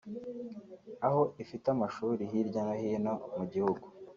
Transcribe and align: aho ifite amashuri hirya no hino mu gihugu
aho 1.07 1.21
ifite 1.43 1.65
amashuri 1.75 2.21
hirya 2.31 2.61
no 2.67 2.73
hino 2.81 3.13
mu 3.37 3.45
gihugu 3.53 3.85